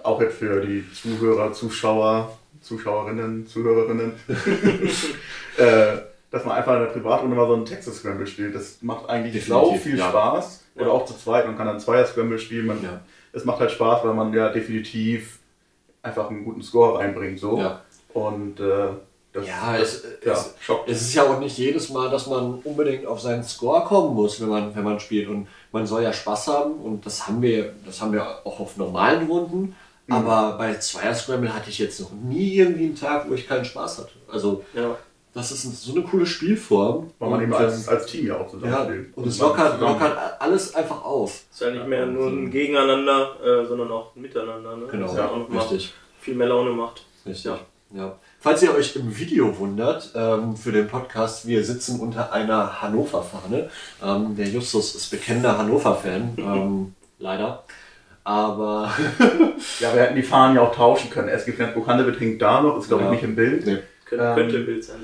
auch 0.03 0.21
jetzt 0.21 0.37
für 0.37 0.61
die 0.65 0.85
Zuhörer, 0.93 1.51
Zuschauer, 1.51 2.37
Zuschauerinnen, 2.61 3.47
Zuhörerinnen, 3.47 4.13
äh, 5.57 5.97
dass 6.31 6.45
man 6.45 6.57
einfach 6.57 6.73
in 6.75 6.81
der 6.81 6.87
Privatrunde 6.87 7.35
mal 7.35 7.47
so 7.47 7.53
einen 7.53 7.65
Texas 7.65 7.97
Scramble 7.97 8.27
spielt. 8.27 8.55
Das 8.55 8.79
macht 8.81 9.09
eigentlich 9.09 9.33
Definitiv, 9.33 9.47
sau 9.47 9.75
viel 9.75 9.97
ja. 9.97 10.09
Spaß. 10.09 10.63
Oder 10.75 10.91
auch 10.91 11.05
zu 11.05 11.17
zweit, 11.17 11.45
man 11.45 11.57
kann 11.57 11.67
dann 11.67 11.79
Zweier 11.79 12.05
Scramble 12.05 12.37
spielen. 12.37 12.67
Man, 12.67 12.83
Ja. 12.83 13.01
Es 13.33 13.45
macht 13.45 13.59
halt 13.59 13.71
Spaß, 13.71 14.03
weil 14.03 14.13
man 14.13 14.33
ja 14.33 14.49
definitiv 14.49 15.39
einfach 16.01 16.29
einen 16.29 16.43
guten 16.43 16.61
Score 16.61 16.99
reinbringt. 16.99 17.39
So. 17.39 17.59
Ja. 17.59 17.81
Und 18.13 18.59
äh, 18.59 18.89
das, 19.33 19.47
Ja, 19.47 19.77
das 19.77 19.93
es, 19.93 20.05
ja, 20.25 20.33
es, 20.33 20.55
es 20.87 21.01
ist 21.01 21.13
ja 21.13 21.23
auch 21.23 21.39
nicht 21.39 21.57
jedes 21.57 21.89
Mal, 21.89 22.09
dass 22.09 22.27
man 22.27 22.59
unbedingt 22.63 23.05
auf 23.05 23.21
seinen 23.21 23.43
Score 23.43 23.83
kommen 23.83 24.15
muss, 24.15 24.41
wenn 24.41 24.49
man, 24.49 24.75
wenn 24.75 24.83
man 24.83 24.99
spielt. 24.99 25.29
Und 25.29 25.47
man 25.71 25.85
soll 25.85 26.03
ja 26.03 26.13
Spaß 26.13 26.47
haben 26.47 26.73
und 26.75 27.05
das 27.05 27.27
haben 27.27 27.41
wir, 27.41 27.73
das 27.85 28.01
haben 28.01 28.13
wir 28.13 28.25
auch 28.45 28.59
auf 28.59 28.77
normalen 28.77 29.27
Runden. 29.27 29.75
Mhm. 30.07 30.15
Aber 30.15 30.57
bei 30.57 30.73
Zweier 30.75 31.13
Scramble 31.13 31.53
hatte 31.53 31.69
ich 31.69 31.79
jetzt 31.79 31.99
noch 31.99 32.11
nie 32.11 32.55
irgendwie 32.55 32.85
einen 32.85 32.95
Tag, 32.95 33.29
wo 33.29 33.33
ich 33.33 33.47
keinen 33.47 33.65
Spaß 33.65 33.99
hatte. 33.99 34.11
Also 34.31 34.63
Ja, 34.73 34.95
das 35.33 35.51
ist 35.51 35.63
so 35.83 35.91
eine 35.93 36.01
coole 36.03 36.25
Spielform. 36.25 37.11
Weil 37.19 37.29
man 37.29 37.39
Und, 37.39 37.43
eben 37.45 37.53
als, 37.53 37.87
ähm, 37.87 37.93
als 37.93 38.05
Team 38.07 38.27
ja 38.27 38.37
auch 38.37 38.47
zusammen 38.49 38.71
ja, 38.71 38.85
spielt. 38.85 39.15
und 39.17 39.27
es 39.27 39.37
man 39.37 39.49
lockert, 39.49 39.79
lockert 39.79 40.17
alles 40.41 40.73
einfach 40.75 41.03
auf. 41.03 41.41
ist 41.51 41.61
ja 41.61 41.69
nicht 41.69 41.87
mehr 41.87 42.05
nur 42.05 42.27
ein 42.27 42.49
Gegeneinander, 42.49 43.35
äh, 43.43 43.65
sondern 43.67 43.91
auch 43.91 44.15
ein 44.15 44.21
Miteinander. 44.21 44.75
Ne? 44.77 44.87
Genau, 44.89 45.07
Das 45.07 45.15
ja 45.17 45.27
auch 45.29 45.49
richtig. 45.51 45.93
viel 46.19 46.35
mehr 46.35 46.47
Laune 46.47 46.71
macht. 46.71 47.05
Richtig. 47.25 47.45
Ja. 47.45 47.59
Ja. 47.95 48.17
Falls 48.39 48.61
ihr 48.63 48.73
euch 48.73 48.95
im 48.97 49.17
Video 49.17 49.57
wundert, 49.59 50.11
ähm, 50.15 50.57
für 50.57 50.71
den 50.71 50.87
Podcast, 50.87 51.47
wir 51.47 51.63
sitzen 51.63 51.99
unter 52.01 52.33
einer 52.33 52.81
Hannover-Fahne. 52.81 53.69
Ähm, 54.03 54.35
der 54.35 54.47
Justus 54.47 54.95
ist 54.95 55.09
bekennender 55.09 55.57
Hannover-Fan, 55.57 56.33
ähm, 56.37 56.95
leider. 57.19 57.63
Aber 58.27 58.91
Ja, 59.79 59.93
wir 59.93 60.01
hätten 60.01 60.15
die 60.15 60.21
Fahnen 60.23 60.57
ja 60.57 60.61
auch 60.63 60.75
tauschen 60.75 61.09
können. 61.09 61.29
SG 61.29 61.53
Flensburg 61.53 61.87
Handewitt 61.87 62.19
hängt 62.19 62.41
da 62.41 62.61
noch, 62.61 62.77
ist 62.77 62.89
glaube 62.89 63.03
ich 63.03 63.07
Ja. 63.07 63.11
nicht 63.13 63.23
im 63.23 63.35
Bild. 63.35 63.65
Nee. 63.65 63.77
Könnte, 64.05 64.25
Ähm, 64.25 64.35
könnte 64.35 64.59
Bild 64.59 64.83
sein. 64.83 64.97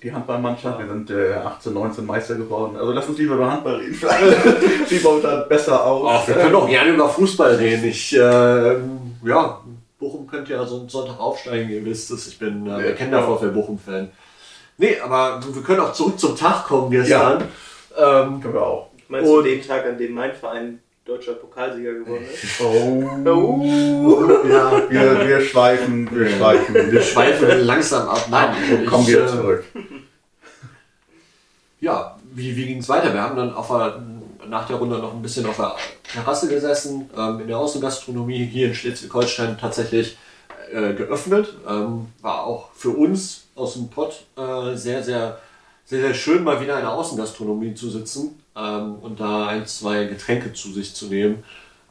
Die 0.00 0.12
Handballmannschaft, 0.12 0.78
wir 0.78 0.86
sind 0.86 1.10
äh, 1.10 1.34
18, 1.34 1.74
19 1.74 2.06
Meister 2.06 2.36
geworden. 2.36 2.76
Also 2.76 2.92
lass 2.92 3.08
uns 3.08 3.18
lieber 3.18 3.34
über 3.34 3.50
Handball 3.50 3.76
reden. 3.76 3.94
Vielleicht 3.94 4.88
sieht 4.88 5.02
man 5.02 5.20
da 5.20 5.40
besser 5.40 5.84
aus. 5.84 6.08
Ach, 6.22 6.28
wir 6.28 6.36
können 6.36 6.54
auch 6.54 6.68
gerne 6.68 6.92
über 6.92 7.08
Fußball 7.08 7.56
reden. 7.56 7.84
Ich, 7.84 8.12
ähm, 8.16 9.16
ja, 9.24 9.60
Bochum 9.98 10.28
könnte 10.28 10.52
ja 10.52 10.64
so 10.64 10.78
einen 10.78 10.88
Sonntag 10.88 11.18
aufsteigen, 11.18 11.68
ihr 11.68 11.84
wisst 11.84 12.12
es. 12.12 12.28
Ich 12.28 12.38
bin 12.38 12.64
äh, 12.68 12.70
Ja. 12.70 12.76
bekennender 12.78 13.22
VfL 13.24 13.48
Bochum-Fan. 13.50 14.08
Nee, 14.76 14.98
aber 15.04 15.40
wir 15.52 15.62
können 15.62 15.80
auch 15.80 15.92
zurück 15.92 16.20
zum 16.20 16.36
Tag 16.36 16.64
kommen 16.68 16.92
gestern. 16.92 17.42
Ähm, 17.98 18.40
Können 18.40 18.54
wir 18.54 18.62
auch. 18.62 18.90
Meinst 19.08 19.28
du 19.28 19.42
den 19.42 19.60
Tag, 19.66 19.84
an 19.84 19.98
dem 19.98 20.12
mein 20.12 20.32
Verein 20.32 20.78
deutscher 21.08 21.32
Pokalsieger 21.34 21.94
geworden 21.94 22.24
ist? 22.32 22.60
Oh. 22.60 24.24
ja, 24.48 24.90
Wir, 24.90 25.26
wir 25.26 25.40
schweifen, 25.40 26.08
wir 26.10 26.28
Ja. 26.28 26.34
Oh. 26.34 26.38
schweifen. 26.38 26.74
wir 26.92 27.02
schweifen 27.02 27.60
langsam 27.60 28.08
ab. 28.08 28.26
Nein, 28.30 28.54
Kommen 28.86 29.04
ich, 29.04 29.08
wir 29.08 29.24
äh, 29.24 29.28
zurück. 29.28 29.64
ja, 31.80 32.16
wie, 32.34 32.54
wie 32.56 32.66
ging 32.66 32.78
es 32.78 32.88
weiter? 32.88 33.12
Wir 33.12 33.22
haben 33.22 33.36
dann 33.36 33.54
auf 33.54 33.68
der, 33.68 34.02
nach 34.48 34.66
der 34.66 34.76
Runde 34.76 34.98
noch 34.98 35.14
ein 35.14 35.22
bisschen 35.22 35.46
auf 35.46 35.56
der 35.56 35.76
Terrasse 36.12 36.48
gesessen, 36.48 37.08
ähm, 37.16 37.40
in 37.40 37.48
der 37.48 37.58
Außengastronomie 37.58 38.44
hier 38.46 38.68
in 38.68 38.74
Schleswig-Holstein 38.74 39.56
tatsächlich 39.58 40.18
äh, 40.72 40.92
geöffnet. 40.94 41.54
Ähm, 41.68 42.08
war 42.20 42.44
auch 42.44 42.70
für 42.74 42.90
uns 42.90 43.44
aus 43.54 43.74
dem 43.74 43.88
Pott 43.88 44.24
äh, 44.36 44.74
sehr, 44.76 45.02
sehr, 45.02 45.38
sehr, 45.88 46.02
sehr 46.02 46.14
schön, 46.14 46.44
mal 46.44 46.60
wieder 46.60 46.74
in 46.74 46.82
der 46.82 46.92
Außengastronomie 46.92 47.74
zu 47.74 47.88
sitzen 47.88 48.38
ähm, 48.54 48.96
und 48.96 49.18
da 49.20 49.46
ein, 49.46 49.66
zwei 49.66 50.04
Getränke 50.04 50.52
zu 50.52 50.70
sich 50.70 50.94
zu 50.94 51.06
nehmen. 51.06 51.42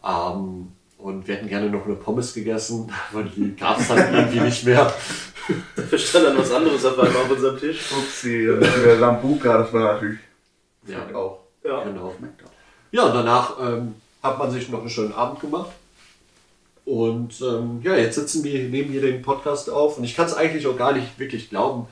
Ähm, 0.07 0.67
und 0.99 1.27
wir 1.27 1.35
hätten 1.35 1.47
gerne 1.47 1.67
noch 1.71 1.85
eine 1.85 1.95
Pommes 1.95 2.31
gegessen, 2.35 2.91
aber 3.11 3.23
die 3.23 3.55
gab 3.55 3.79
es 3.79 3.87
dann 3.87 4.13
irgendwie 4.13 4.41
nicht 4.41 4.65
mehr. 4.65 4.93
Dafür 5.75 5.97
stand 5.97 6.25
dann 6.27 6.37
was 6.37 6.51
anderes 6.51 6.85
auf 6.85 6.99
einmal 6.99 7.23
auf 7.23 7.31
unserem 7.31 7.59
Tisch. 7.59 7.91
Upsi, 7.91 8.45
der 8.45 8.97
Lambuka, 8.97 9.57
das 9.57 9.73
war 9.73 9.93
natürlich 9.93 10.19
Ja, 10.85 11.15
auch. 11.15 11.39
Ja. 11.63 11.83
genau. 11.83 12.13
Ja, 12.91 13.05
und 13.05 13.15
danach 13.15 13.55
ähm, 13.59 13.95
hat 14.21 14.37
man 14.37 14.51
sich 14.51 14.69
noch 14.69 14.81
einen 14.81 14.89
schönen 14.91 15.13
Abend 15.13 15.39
gemacht. 15.39 15.71
Und 16.85 17.41
ähm, 17.41 17.81
ja, 17.83 17.95
jetzt 17.95 18.15
sitzen 18.15 18.43
wir, 18.43 18.69
nehmen 18.69 18.91
hier 18.91 19.01
den 19.01 19.23
Podcast 19.23 19.71
auf 19.71 19.97
und 19.97 20.03
ich 20.03 20.15
kann 20.15 20.27
es 20.27 20.35
eigentlich 20.35 20.67
auch 20.67 20.77
gar 20.77 20.93
nicht 20.93 21.17
wirklich 21.17 21.49
glauben, 21.49 21.87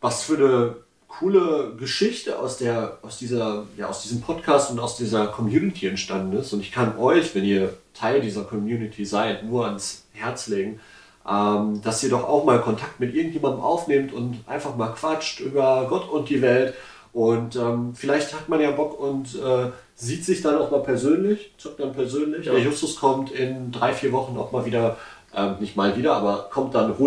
was 0.00 0.24
für 0.24 0.36
eine 0.36 0.76
coole 1.18 1.74
Geschichte 1.78 2.38
aus, 2.38 2.56
der, 2.56 2.98
aus, 3.02 3.18
dieser, 3.18 3.66
ja, 3.76 3.88
aus 3.88 4.02
diesem 4.02 4.20
Podcast 4.20 4.70
und 4.70 4.80
aus 4.80 4.96
dieser 4.96 5.26
Community 5.26 5.86
entstanden 5.86 6.36
ist. 6.36 6.52
Und 6.52 6.60
ich 6.60 6.72
kann 6.72 6.98
euch, 6.98 7.34
wenn 7.34 7.44
ihr 7.44 7.74
Teil 7.94 8.20
dieser 8.20 8.44
Community 8.44 9.04
seid, 9.04 9.44
nur 9.44 9.66
ans 9.66 10.04
Herz 10.12 10.48
legen, 10.48 10.80
ähm, 11.28 11.80
dass 11.82 12.02
ihr 12.02 12.10
doch 12.10 12.24
auch 12.24 12.44
mal 12.44 12.60
Kontakt 12.60 12.98
mit 12.98 13.14
irgendjemandem 13.14 13.60
aufnehmt 13.60 14.12
und 14.12 14.38
einfach 14.46 14.76
mal 14.76 14.88
quatscht 14.88 15.40
über 15.40 15.86
Gott 15.88 16.08
und 16.08 16.28
die 16.28 16.40
Welt. 16.42 16.74
Und 17.12 17.56
ähm, 17.56 17.94
vielleicht 17.94 18.32
hat 18.32 18.48
man 18.48 18.60
ja 18.60 18.70
Bock 18.70 18.98
und 18.98 19.34
äh, 19.34 19.70
sieht 19.94 20.24
sich 20.24 20.40
dann 20.40 20.56
auch 20.56 20.70
mal 20.70 20.82
persönlich, 20.82 21.52
zockt 21.58 21.78
dann 21.78 21.92
persönlich. 21.92 22.46
Ja. 22.46 22.52
Der 22.52 22.62
Justus 22.62 22.96
kommt 22.96 23.30
in 23.30 23.70
drei, 23.70 23.92
vier 23.92 24.12
Wochen 24.12 24.36
auch 24.38 24.50
mal 24.50 24.64
wieder, 24.64 24.96
ähm, 25.36 25.56
nicht 25.60 25.76
mal 25.76 25.94
wieder, 25.96 26.14
aber 26.14 26.48
kommt 26.50 26.74
dann 26.74 26.98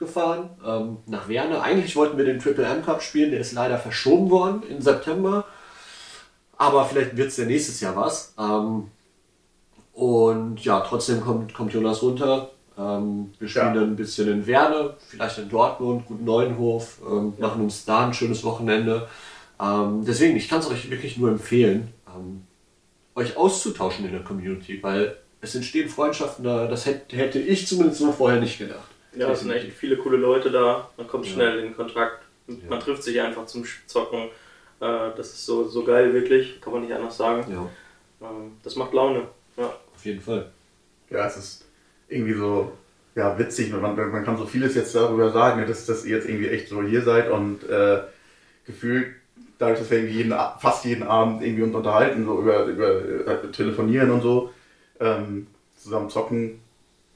runtergefahren 0.00 0.50
ähm, 0.64 0.98
nach 1.06 1.28
Werne. 1.28 1.60
Eigentlich 1.62 1.96
wollten 1.96 2.18
wir 2.18 2.24
den 2.24 2.38
Triple 2.38 2.64
M 2.64 2.84
Cup 2.84 3.02
spielen, 3.02 3.30
der 3.30 3.40
ist 3.40 3.52
leider 3.52 3.78
verschoben 3.78 4.30
worden 4.30 4.62
in 4.68 4.80
September. 4.80 5.44
Aber 6.58 6.84
vielleicht 6.86 7.16
wird 7.16 7.28
es 7.28 7.36
ja 7.36 7.44
nächstes 7.44 7.80
Jahr 7.80 7.96
was. 7.96 8.34
Ähm, 8.38 8.88
und 9.92 10.62
ja, 10.64 10.80
trotzdem 10.80 11.20
kommt, 11.20 11.54
kommt 11.54 11.72
Jonas 11.72 12.02
runter. 12.02 12.50
Ähm, 12.78 13.32
wir 13.38 13.48
spielen 13.48 13.66
Ja. 13.66 13.74
dann 13.74 13.90
ein 13.92 13.96
bisschen 13.96 14.28
in 14.28 14.46
Werne, 14.46 14.94
vielleicht 15.08 15.38
in 15.38 15.48
Dortmund, 15.48 16.06
Gut 16.06 16.22
Neuenhof, 16.22 16.98
ähm, 17.06 17.34
machen 17.38 17.62
uns 17.62 17.84
da 17.84 18.06
ein 18.06 18.14
schönes 18.14 18.44
Wochenende. 18.44 19.08
Ähm, 19.58 20.04
deswegen, 20.06 20.36
ich 20.36 20.48
kann 20.48 20.60
es 20.60 20.68
euch 20.70 20.90
wirklich 20.90 21.16
nur 21.16 21.30
empfehlen, 21.30 21.88
ähm, 22.14 22.42
euch 23.14 23.36
auszutauschen 23.38 24.04
in 24.04 24.12
der 24.12 24.22
Community, 24.22 24.82
weil 24.82 25.16
es 25.40 25.54
entstehen 25.54 25.88
Freundschaften 25.88 26.44
da, 26.44 26.66
das 26.66 26.84
hätte, 26.84 27.16
hätte 27.16 27.38
ich 27.38 27.66
zumindest 27.66 28.00
so 28.00 28.12
vorher 28.12 28.40
nicht 28.40 28.58
gedacht. 28.58 28.88
Ja, 29.16 29.30
es 29.32 29.40
sind 29.40 29.50
echt 29.50 29.72
viele 29.72 29.96
coole 29.96 30.16
Leute 30.16 30.50
da. 30.50 30.88
Man 30.96 31.06
kommt 31.08 31.26
Ja. 31.26 31.32
schnell 31.32 31.58
in 31.60 31.74
Kontakt. 31.76 32.22
Man 32.68 32.80
trifft 32.80 33.02
sich 33.02 33.20
einfach 33.20 33.46
zum 33.46 33.64
Zocken. 33.86 34.24
Äh, 34.80 35.10
Das 35.16 35.28
ist 35.32 35.46
so, 35.46 35.66
so 35.66 35.84
geil, 35.84 36.12
wirklich. 36.12 36.60
Kann 36.60 36.72
man 36.72 36.82
nicht 36.82 36.92
anders 36.92 37.16
sagen. 37.16 37.44
Ja, 37.50 38.28
Ähm, 38.28 38.52
Das 38.62 38.76
macht 38.76 38.92
Laune. 38.92 39.22
Ja. 39.56 39.64
auf 39.94 40.04
jeden 40.04 40.20
Fall. 40.20 40.50
Ja, 41.10 41.26
es 41.26 41.36
ist 41.36 41.64
irgendwie 42.08 42.34
so 42.34 42.72
ja, 43.14 43.38
witzig. 43.38 43.72
Man, 43.72 43.96
man 43.96 44.24
kann 44.24 44.36
so 44.36 44.44
vieles 44.44 44.74
jetzt 44.74 44.94
darüber 44.94 45.30
sagen, 45.32 45.60
ne, 45.60 45.66
dass, 45.66 45.86
dass 45.86 46.04
ihr 46.04 46.16
jetzt 46.16 46.28
irgendwie 46.28 46.48
echt 46.48 46.68
so 46.68 46.82
hier 46.82 47.00
seid 47.02 47.30
und 47.30 47.66
äh, 47.68 48.00
gefühlt, 48.66 49.14
dadurch, 49.58 49.78
dass 49.78 49.90
wir 49.90 49.98
irgendwie 49.98 50.18
jeden, 50.18 50.32
fast 50.60 50.84
jeden 50.84 51.02
Abend 51.04 51.42
irgendwie 51.42 51.62
uns 51.62 51.74
unterhalten, 51.74 52.26
so 52.26 52.40
über, 52.40 52.64
über 52.66 53.26
äh, 53.26 53.50
telefonieren 53.52 54.10
und 54.10 54.20
so, 54.20 54.50
ähm, 55.00 55.46
zusammen 55.76 56.10
zocken, 56.10 56.60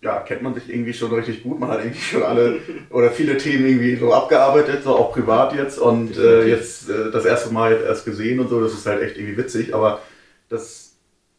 ja, 0.02 0.20
kennt 0.20 0.42
man 0.42 0.54
sich 0.54 0.68
irgendwie 0.70 0.94
schon 0.94 1.12
richtig 1.12 1.42
gut. 1.42 1.60
Man 1.60 1.68
hat 1.70 1.80
irgendwie 1.80 2.00
schon 2.00 2.22
alle 2.22 2.58
oder 2.90 3.10
viele 3.10 3.36
Themen 3.36 3.66
irgendwie 3.66 3.96
so 3.96 4.12
abgearbeitet, 4.14 4.82
so 4.84 4.96
auch 4.96 5.12
privat 5.12 5.54
jetzt. 5.54 5.78
Und 5.78 6.16
äh, 6.16 6.46
jetzt 6.46 6.88
äh, 6.88 7.10
das 7.10 7.24
erste 7.26 7.52
Mal 7.52 7.72
erst 7.84 8.04
gesehen 8.06 8.40
und 8.40 8.48
so. 8.48 8.60
Das 8.62 8.72
ist 8.72 8.86
halt 8.86 9.02
echt 9.02 9.16
irgendwie 9.18 9.36
witzig, 9.36 9.74
aber 9.74 10.00
das 10.48 10.94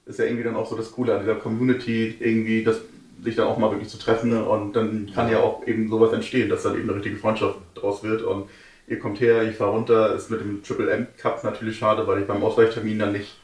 ist 0.06 0.20
ja 0.20 0.26
irgendwie 0.26 0.44
dann 0.44 0.56
auch 0.56 0.70
so 0.70 0.76
das 0.76 0.92
Coole 0.92 1.14
an 1.16 1.22
dieser 1.22 1.36
Community, 1.36 2.16
irgendwie 2.20 2.64
das, 2.64 2.82
sich 3.24 3.36
dann 3.36 3.48
auch 3.48 3.58
mal 3.58 3.72
wirklich 3.72 3.90
zu 3.90 3.98
treffen. 3.98 4.32
Und 4.44 4.74
dann 4.76 5.10
kann 5.14 5.32
ja 5.32 5.40
auch 5.40 5.66
eben 5.66 5.90
sowas 5.90 6.14
entstehen, 6.14 6.50
dass 6.50 6.64
dann 6.64 6.76
eben 6.76 6.84
eine 6.84 6.96
richtige 6.96 7.18
Freundschaft 7.18 7.58
draus 7.76 8.04
wird. 8.04 8.22
Und 8.22 8.48
ihr 8.88 9.00
kommt 9.00 9.20
her, 9.22 9.44
ich 9.44 9.56
fahre 9.56 9.72
runter, 9.72 10.14
ist 10.16 10.30
mit 10.30 10.40
dem 10.40 10.62
Triple 10.64 10.90
M 10.92 11.08
Cup 11.18 11.44
natürlich 11.44 11.78
schade, 11.78 12.06
weil 12.06 12.22
ich 12.22 12.28
beim 12.28 12.44
Ausweichtermin 12.44 13.00
dann 13.00 13.14
nicht 13.14 13.38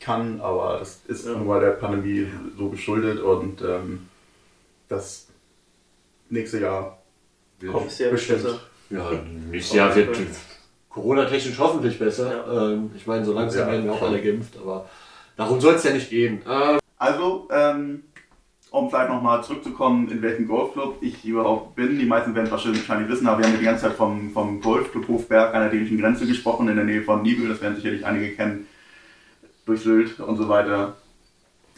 kann, 0.00 0.40
aber 0.40 0.76
das 0.78 1.02
ist 1.08 1.26
Ja. 1.26 1.32
nun 1.32 1.46
mal 1.46 1.60
der 1.60 1.70
Pandemie 1.72 2.26
so 2.56 2.68
geschuldet. 2.68 3.20
Und 3.20 3.62
ähm, 3.62 4.06
das 4.90 5.28
nächste 6.28 6.60
Jahr 6.60 6.98
kommt 7.72 7.86
Ist 7.86 8.00
ja 8.00 8.10
bestimmt. 8.10 8.42
besser. 8.42 8.60
Ja, 8.90 9.10
nächstes 9.50 9.76
Jahr 9.76 9.94
wird. 9.94 10.18
Corona-technisch 10.90 11.58
hoffentlich 11.58 11.98
besser. 11.98 12.72
Ähm, 12.72 12.90
ich 12.96 13.06
meine, 13.06 13.24
so 13.24 13.32
langsam 13.32 13.66
Ja, 13.66 13.72
werden 13.72 13.84
wir 13.86 13.92
auch 13.92 14.02
alle 14.02 14.20
geimpft, 14.20 14.56
aber 14.60 14.88
darum 15.36 15.60
soll 15.60 15.74
es 15.74 15.84
ja 15.84 15.92
nicht 15.92 16.10
gehen. 16.10 16.42
Ähm, 16.48 16.78
Also, 16.98 17.48
ähm, 17.52 18.02
um 18.72 18.90
vielleicht 18.90 19.08
nochmal 19.08 19.42
zurückzukommen, 19.44 20.10
in 20.10 20.20
welchem 20.22 20.46
Golfclub 20.48 20.98
ich 21.00 21.24
überhaupt 21.24 21.76
bin. 21.76 21.98
Die 21.98 22.04
meisten 22.06 22.34
werden 22.34 22.46
es 22.46 22.50
wahrscheinlich 22.52 23.08
wissen, 23.08 23.26
aber 23.26 23.38
wir 23.38 23.46
haben 23.46 23.52
ja 23.54 23.58
die 23.58 23.64
ganze 23.64 23.82
Zeit 23.86 23.94
vom, 23.94 24.30
vom 24.32 24.60
Golfclub 24.60 25.06
Hofberg 25.08 25.54
an 25.54 25.62
der 25.62 25.70
dänischen 25.70 25.98
Grenze 26.00 26.26
gesprochen, 26.26 26.68
in 26.68 26.76
der 26.76 26.84
Nähe 26.84 27.02
von 27.02 27.22
Nibel. 27.22 27.48
Das 27.48 27.60
werden 27.60 27.76
sicherlich 27.76 28.04
einige 28.04 28.34
kennen, 28.34 28.66
durch 29.66 29.80
Sylt 29.82 30.18
und 30.20 30.36
so 30.36 30.48
weiter. 30.48 30.96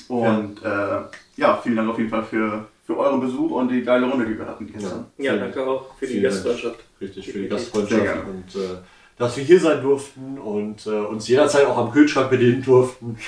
Und 0.09 0.61
ja, 0.63 1.01
äh, 1.01 1.05
ja 1.37 1.57
vielen 1.63 1.77
Dank 1.77 1.89
auf 1.91 1.99
jeden 1.99 2.11
Fall 2.11 2.25
für, 2.25 2.67
für 2.93 2.99
euren 2.99 3.21
Besuch 3.21 3.51
und 3.51 3.69
die 3.69 3.83
geile 3.83 4.07
Runde, 4.09 4.27
die 4.27 4.39
wir 4.39 4.47
hatten 4.47 4.71
gestern. 4.71 5.07
Ja, 5.19 5.37
danke 5.37 5.67
auch 5.67 5.95
für 5.99 6.07
die. 6.07 6.21
Gastfreundschaft. 6.21 6.81
Richtig, 7.01 7.33
für 7.33 7.39
die 7.39 7.49
Gastfreundschaft 7.49 8.27
und 8.27 8.61
äh, 8.61 8.77
dass 9.19 9.37
wir 9.37 9.45
hier 9.45 9.61
sein 9.61 9.83
durften 9.83 10.39
und 10.39 10.87
äh, 10.87 10.91
uns 10.91 11.29
jederzeit 11.29 11.67
auch 11.67 11.77
am 11.79 11.93
Kühlschrank 11.93 12.31
bedienen 12.31 12.63
durften. 12.63 13.17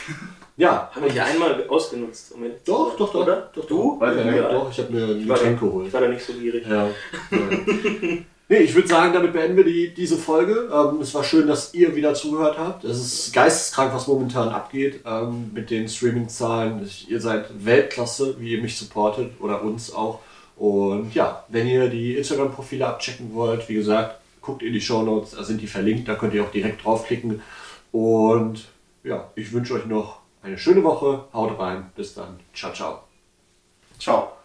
Ja, 0.56 0.88
Haben 0.94 1.06
wir 1.06 1.10
hier 1.10 1.24
einmal 1.24 1.66
ausgenutzt. 1.68 2.32
Um 2.32 2.44
doch, 2.64 2.96
doch, 2.96 3.12
doch. 3.12 3.22
Oder? 3.22 3.50
Doch, 3.52 3.66
Du? 3.66 3.98
Ja, 4.00 4.12
nicht. 4.12 4.38
doch, 4.38 4.70
ich 4.70 4.78
habe 4.78 4.92
mir 4.92 5.06
ein 5.08 5.26
Getränk 5.26 5.58
geholt. 5.58 5.88
ich 5.88 5.92
war 5.92 6.00
da 6.02 6.06
nicht 6.06 6.24
so 6.24 6.32
gierig. 6.32 6.64
Ja. 6.64 6.88
Nee, 8.48 8.58
ich 8.58 8.74
würde 8.74 8.88
sagen, 8.88 9.14
damit 9.14 9.32
beenden 9.32 9.56
wir 9.56 9.64
die, 9.64 9.94
diese 9.94 10.18
Folge. 10.18 10.70
Ähm, 10.70 11.00
es 11.00 11.14
war 11.14 11.24
schön, 11.24 11.46
dass 11.46 11.72
ihr 11.72 11.96
wieder 11.96 12.12
zugehört 12.12 12.58
habt. 12.58 12.84
Es 12.84 12.98
ist 12.98 13.32
geisteskrank, 13.32 13.94
was 13.94 14.06
momentan 14.06 14.50
abgeht 14.50 15.00
ähm, 15.06 15.50
mit 15.54 15.70
den 15.70 15.88
Streaming-Zahlen. 15.88 16.86
Ihr 17.08 17.20
seid 17.20 17.64
Weltklasse, 17.64 18.38
wie 18.38 18.52
ihr 18.52 18.60
mich 18.60 18.76
supportet 18.76 19.32
oder 19.40 19.62
uns 19.62 19.94
auch. 19.94 20.20
Und 20.56 21.14
ja, 21.14 21.44
wenn 21.48 21.66
ihr 21.66 21.88
die 21.88 22.16
Instagram-Profile 22.16 22.86
abchecken 22.86 23.34
wollt, 23.34 23.68
wie 23.70 23.74
gesagt, 23.74 24.20
guckt 24.42 24.62
in 24.62 24.74
die 24.74 24.80
Shownotes, 24.80 25.30
da 25.32 25.42
sind 25.42 25.62
die 25.62 25.66
verlinkt, 25.66 26.06
da 26.06 26.14
könnt 26.14 26.34
ihr 26.34 26.44
auch 26.44 26.50
direkt 26.50 26.84
draufklicken. 26.84 27.40
Und 27.92 28.66
ja, 29.04 29.30
ich 29.36 29.52
wünsche 29.52 29.74
euch 29.74 29.86
noch 29.86 30.20
eine 30.42 30.58
schöne 30.58 30.84
Woche. 30.84 31.24
Haut 31.32 31.58
rein. 31.58 31.90
Bis 31.96 32.12
dann. 32.12 32.38
Ciao, 32.52 32.72
ciao. 32.72 33.04
Ciao. 33.98 34.43